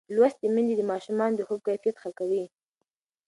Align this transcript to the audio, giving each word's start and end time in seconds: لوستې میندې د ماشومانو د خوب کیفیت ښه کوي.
لوستې 0.15 0.47
میندې 0.53 0.73
د 0.77 0.81
ماشومانو 0.91 1.37
د 1.37 1.41
خوب 1.47 1.59
کیفیت 1.67 1.95
ښه 2.01 2.09
کوي. 2.19 2.43